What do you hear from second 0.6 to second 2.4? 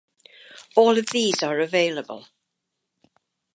All of these are available